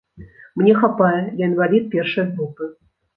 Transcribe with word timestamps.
Мне 0.61 0.71
хапае, 0.79 1.19
я 1.41 1.49
інвалід 1.51 1.85
першай 1.97 2.25
групы. 2.33 2.71